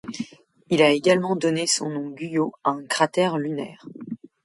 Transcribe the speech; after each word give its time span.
Il 0.71 0.81
a 0.81 0.89
également 0.89 1.35
donné 1.35 1.67
son 1.67 1.91
nom 1.91 2.09
Guyot 2.09 2.53
à 2.63 2.71
un 2.71 2.83
cratère 2.87 3.37
lunaire. 3.37 3.85